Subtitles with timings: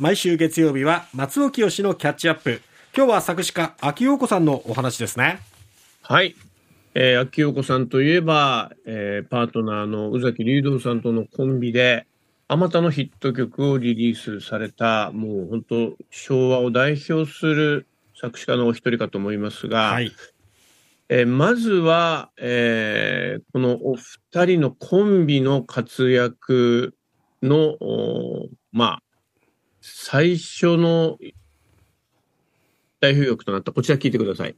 [0.00, 2.60] 毎週月曜日は松尾清のキャッチアップ。
[2.96, 5.38] 今日は作詞家、秋陽子さんのお話ですね。
[6.02, 6.34] はい。
[6.96, 12.08] えー、秋陽子さんといえば、えー、パートナーの宇崎竜道さんとのコンビで、
[12.48, 17.86] あまたのヒット曲をリリースされた、もう本当、昭和を代表する
[18.20, 20.10] 作詞家のお一人かと思いますが、はい、
[21.08, 26.96] えー、まずは、えー、このお二人のコンビの活躍
[27.44, 27.76] の、
[28.72, 29.03] まあ、
[29.86, 31.18] 最初の
[33.00, 34.56] 代表曲となったこちら聞いてください。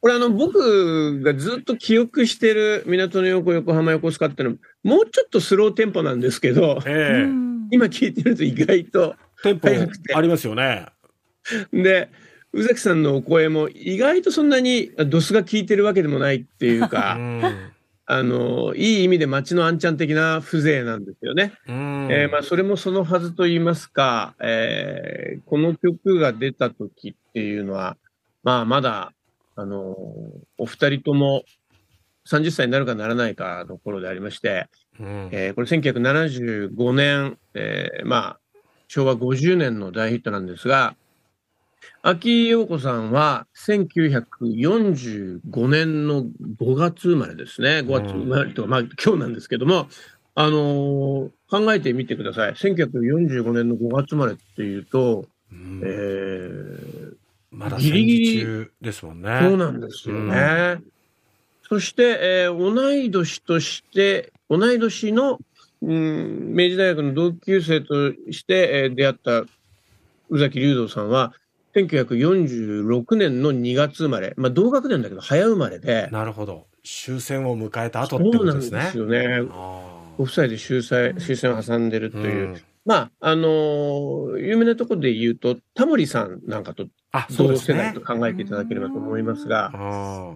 [0.00, 10.86] これあの、僕がずっと記憶してる港の横、横浜横須賀ってのは、もうちょっとスローテンポなんですけど、えー、今聞いてると意外とテンポありますよね。
[11.70, 12.08] で、
[12.54, 17.18] 宇崎さんのお声も意外とそんなにドスが効いてるわけでもないっていうか、
[18.12, 21.52] あの、いい意味で街のあんちゃん的な風情なんですよね。
[21.68, 27.96] えー、まあ、それもそのはずと言いますか、えー、この曲が出た時っていうのは、
[28.42, 29.12] まあ、まだ、
[29.54, 29.94] あの、
[30.58, 31.44] お二人とも
[32.28, 34.66] 30歳になるかならないかの頃でありまして、
[34.98, 38.40] うん、えー、これ1975年、えー、まあ、
[38.88, 40.96] 昭和50年の大ヒットなんですが、
[42.02, 46.24] 秋陽子さんは1945年の
[46.58, 47.80] 5月生まれですね。
[47.80, 49.86] 5月生まれと、まあ今日なんですけども、
[50.34, 52.52] あのー、考えてみてください。
[52.52, 57.14] 1945年の5月生まれっていうと、うん、えー、
[57.50, 59.38] まだギリギリですもんね。
[59.42, 60.78] そうなんですよね。
[60.78, 60.84] うん、
[61.68, 65.38] そして、えー、同い年として、同い年の、
[65.82, 69.44] うん、明治大学の同級生として、えー、出会った
[70.30, 71.34] 宇崎竜道さんは、
[71.74, 76.08] 1946年の2月生まれ、まあ、同学年だけど早生まれで。
[76.10, 76.66] なるほど。
[76.84, 78.70] 終戦を迎えた後ってことですね。
[78.70, 79.40] そうなんですよね。
[80.16, 82.48] ご夫妻で終戦終戦を挟んでるという。
[82.48, 86.86] うん、まあ、あのー、有名なところで言うと、タモリさんなんかと
[87.36, 89.70] 同世代と考えていただければと思いますが、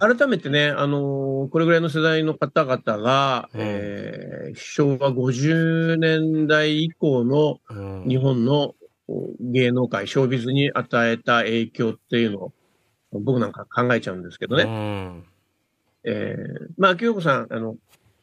[0.00, 7.60] すね、改めてね、あのー、これぐらいの世代の方々が、うん、えー、昭和50年代以降の
[8.08, 8.74] 日本の
[9.40, 12.52] 芸能界、ショービズに与えた影響っていうのを、
[13.12, 14.64] 僕なんか考えちゃうんですけどね。
[14.64, 15.24] うん、
[16.04, 17.76] えー、まあ、清子さん、あの、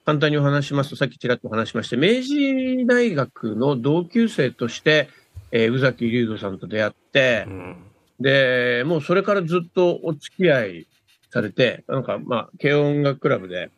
[0.06, 5.10] 簡単にお話しますと、さっきちらっと話しまして、明治大学の同級生として、
[5.52, 7.78] えー、宇崎竜斗さんと出会って、うん、
[8.20, 10.88] で、もうそれからずっとお付き合い
[11.32, 13.70] されて、なんか、まあ、軽音楽クラブで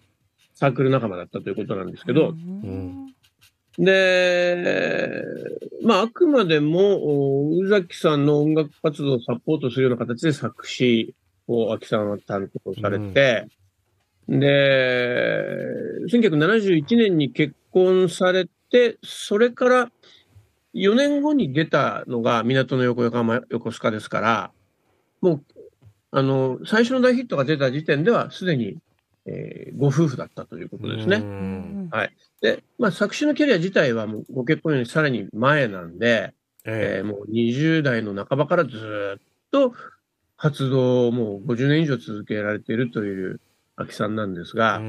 [0.53, 3.13] サークル仲間だったということなんですけど、うん、
[3.77, 5.23] で、
[5.83, 11.15] まあ、あくまでも、宇崎さんの音楽活動をサポートするような形で作詞
[11.47, 13.47] を秋さんは担当されて、
[14.27, 15.45] うん、で、
[16.11, 19.91] 1971年に結婚されて、それから
[20.73, 24.51] 4年後に出たのが港の横横浜横須賀ですから、
[25.21, 25.43] もう、
[26.11, 28.77] あの、最初の大ヒットが出た時点ではすでに
[29.25, 31.23] えー、ご夫婦だったということですね。
[31.91, 32.15] はい。
[32.41, 36.33] で、まあ、作詞のキャリア自体はもうご結婚よりさらに前なんで、
[36.65, 39.21] えー、えー、もう20代の半ばからずっ
[39.51, 39.73] と
[40.37, 43.39] 活動をもう50年以上続けられているという
[43.75, 44.81] 秋さんなんですが、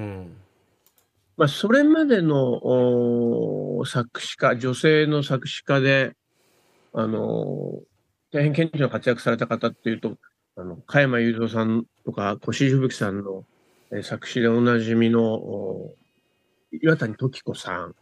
[1.37, 6.13] まあ、それまでの作詞家、女性の作詞家で、
[6.95, 7.81] あの、
[8.33, 10.17] 大変顕著な活躍された方っていうと、
[10.57, 13.45] あの、加山雄三さんとか、越井吹雪さんの
[14.03, 15.91] 作詞でおなじみの
[16.73, 17.95] 岩谷時子さん、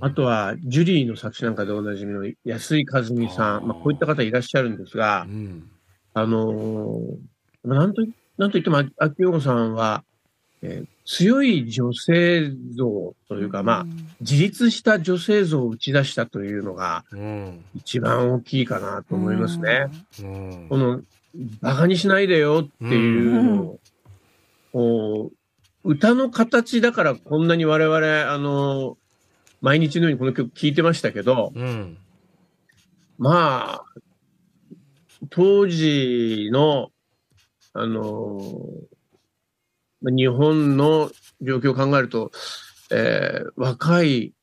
[0.00, 5.70] あとはジュリーの作詞なんかでおなじみの安井和美さん、まあ、こういった方いらっしゃるんですが、うん、
[6.14, 8.02] あのー、なんと、
[8.38, 10.04] なんといっても、秋代子さんは、
[10.62, 13.86] えー、強い女性像というか、まあ、
[14.20, 17.04] 自立した女性像を打ち出したというのが、
[17.74, 19.86] 一番大きいかなと思いますね。
[20.20, 21.02] うん、この、
[21.62, 23.80] 馬鹿にしないでよっていうのを、
[24.76, 25.32] こ
[25.84, 28.98] う、歌の形だからこんなに我々、あの、
[29.62, 31.96] 毎日のようにこの曲聴いてましたけど、うん、
[33.16, 33.84] まあ、
[35.30, 36.90] 当時の、
[37.72, 38.38] あの、
[40.02, 41.10] 日本の
[41.40, 42.30] 状況を考えると、
[42.90, 44.34] えー、若い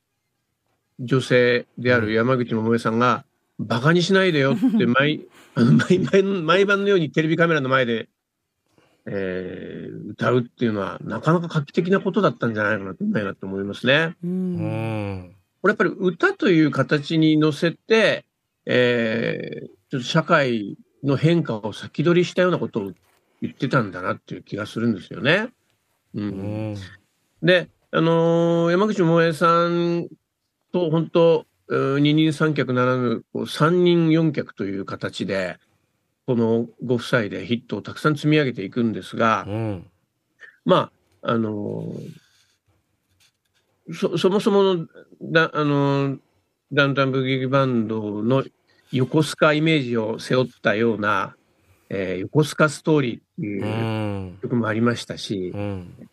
[0.98, 3.24] 女性である山口百恵さんが、
[3.60, 8.08] 馬鹿にしないでよって毎、 毎毎毎晩のようにテレビカメラの前で
[9.06, 14.16] えー、歌うっていうのは、なかなか画期的なことだったんじゃないかなとないなと思いますね。
[14.24, 15.36] うん。
[15.60, 18.24] これやっぱり歌という形に乗せて、
[18.66, 22.92] えー、ちょっと社会の変化を先取りしたようなことを
[23.42, 25.48] 言ってたんだなっていう気がするんですよね。
[26.14, 26.22] うん。
[26.22, 26.26] う
[26.72, 26.76] ん、
[27.42, 30.08] で、あのー、山口百恵さん
[30.72, 35.58] と本当、う二人三脚ならぬ、こう三人四脚という形で、
[36.26, 39.86] このご夫妻でヒットをたくさん積み上げていくんですが、うん。
[40.64, 40.90] ま
[41.22, 41.92] あ、あの
[43.92, 44.86] そ、そもそもの、
[45.22, 46.18] だ、あの
[46.72, 48.44] ダウンタウンブギウギバンドの
[48.92, 51.36] 横須賀イメージを背負ったような、
[51.90, 53.44] えー横須賀ストーリーってう。
[53.44, 56.08] いうん曲もありましたし、うん。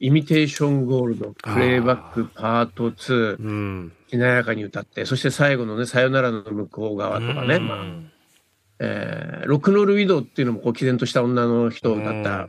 [0.00, 3.92] イミテーションゴールド、プレイバックパート2、うん。
[4.08, 7.84] しなやかに歌って、そして最後のね、さよならの向こう側とかね、うんまあ、
[8.78, 12.48] えーロックノールウィドウっていうのもこう、毅然とした女の人だった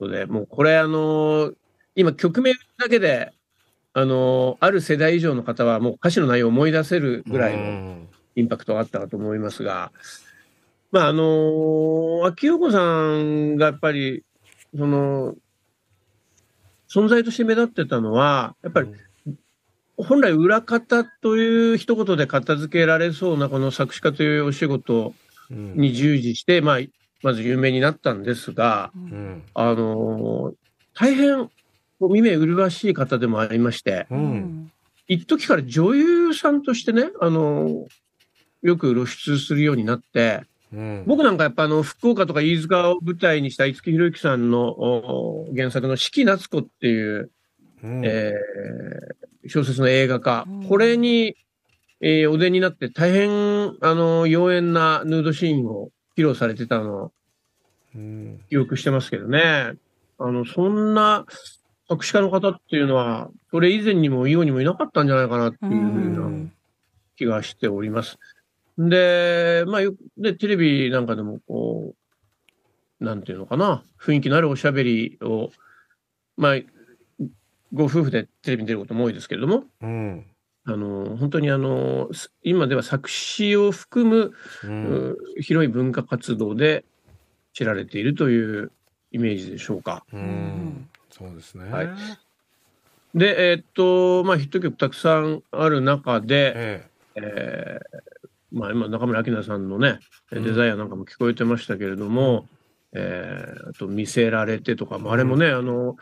[0.00, 1.54] ので、もうこれあのー
[1.96, 3.32] 今曲名だけで、
[3.92, 9.92] あのーある世代以上の方はもう歌詞の内容を思い出せるぐらいのうんインパクトがあったかと思いますが、
[10.92, 12.80] まああのー秋代子さ
[13.16, 14.24] んがやっぱり、
[14.76, 15.34] その、
[16.88, 18.90] 存在として目立ってたのは、やっぱり
[19.96, 25.14] 本来裏方という一言で片付けられそうなこの作詞家というお仕事うん。
[25.50, 26.78] に従事して、まあ、
[27.22, 29.42] まず有名になったんですが、うん。
[29.54, 30.54] あのー
[30.92, 31.48] 大変、
[31.98, 34.72] こう、見目麗しい方でもありまして、うん。
[35.06, 37.86] 一時から女優さんとしてね、あのー
[38.62, 40.42] よく露出するようになって、
[40.72, 41.04] うん。
[41.06, 47.30] 僕なんかやっぱあの、福岡とか飯塚を舞台にした五木ひろゆきさんのお原作の四季夏子っていう、
[47.82, 51.34] うんえー小説の映画化うん、これに、
[52.00, 57.12] えーお出になって大変、あの、妖艶なヌードシーンを披露されてたのを
[57.94, 58.40] うん。
[58.48, 59.74] 記憶してますけどね。
[60.18, 61.26] あの、そんな
[61.88, 66.50] 作詞家の方っていうのは、それ以前にも以後にもいなかったんじゃないかなっていうふうな
[67.16, 68.18] 気がしております。
[68.78, 71.94] で、まあよ、で、テレビなんかでもこ
[73.00, 75.50] う、なんていうのかな、雰囲気のあるおしゃべりを、
[76.36, 76.54] まあ、
[77.72, 80.26] ご夫婦でテレビに出ることも多いですけれども、うん。
[80.64, 84.32] あの、本当にあの、す今では作詞を含む、
[84.64, 85.10] うん。
[85.12, 86.84] う広い文化活動で
[87.52, 88.72] 知られているという
[89.10, 90.04] イメージでしょうか。
[90.12, 90.88] うん。
[91.10, 91.70] そうですね。
[91.70, 91.88] はい
[93.12, 98.00] で、えーっと、まあ、ヒット曲たくさんある中で、ええー
[98.52, 99.98] まあ、今、中村明菜さんのね、
[100.30, 102.46] うんデザイアなんかも聞こえてましたけれども、
[102.92, 105.96] えーあと、見せられてとかも、あれもね、あの、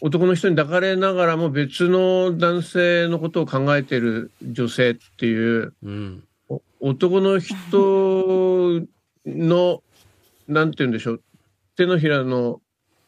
[0.00, 5.86] 男の人に抱かれながらも別の男性のことを考えている女性っていう、え。
[5.86, 6.24] うん。
[6.48, 8.86] お男の人
[9.26, 9.82] の、
[10.46, 11.22] なんて言うんでしょう、
[11.76, 12.60] 手のひらの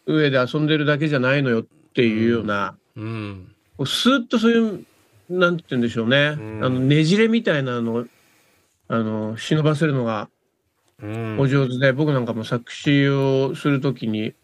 [0.07, 3.55] 上で遊んでるだけじゃないのよっていうような、うん。
[3.77, 4.85] こうスーッとそういう、
[5.29, 8.05] なんて言うんでしょうね、うんあのねじれみたいなのを、
[8.89, 10.29] あの、忍ばせるのが
[11.03, 11.41] うん。
[11.41, 14.35] お上手で、僕なんかも作詞をするときに、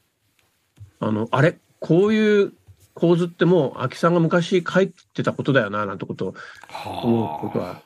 [1.01, 1.59] あの、あれ？
[1.81, 2.53] こういう
[2.95, 6.35] 構図ってもう、秋さんが昔書いてたことだよな、なんてことを
[7.03, 7.83] 思うことは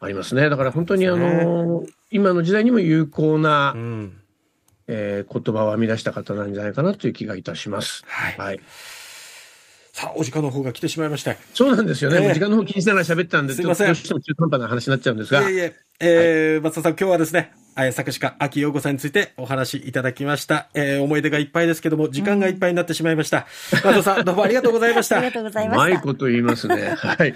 [0.00, 0.48] ありますね。
[0.48, 4.18] だから本当にあの、今の時代にも有効なう、ん。
[4.88, 8.04] えー言葉を編み出した方なんじゃないかなという気がいたします。
[8.06, 8.36] はい。
[8.36, 8.60] はい。
[9.92, 11.36] さあ、お時間の方が来てしまいました。
[11.54, 12.16] そうなんですよね。
[12.16, 17.61] ええもう時間の方気にしながら喋ったんで、すいませんどうしても中途半端な話になっちゃうんですがいえい、え、えー松田さん、今日はですね、えー
[17.92, 20.68] 作詞家、秋陽子さんについてお話しいただきました。
[20.74, 23.46] えー思い出がいっぱいですけども、時間がいっぱいになってしまいました。
[23.72, 25.16] 松田さん、どうもありがとうございました。
[25.18, 25.98] ありがとうございうまました。
[25.98, 26.94] いこと言いますね。
[26.96, 27.34] はい。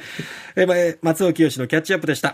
[0.56, 2.24] えーまえー松尾清のキャッチアップでした。